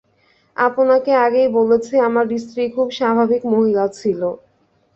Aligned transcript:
আপনাকে 0.57 1.11
আগেই 1.25 1.49
বলেছি, 1.57 1.93
আমার 2.07 2.25
স্ত্রী 2.37 2.63
খুব 2.75 2.87
স্বাভাবিক 2.99 3.41
মহিলা 3.53 3.85
ছিল। 3.99 4.21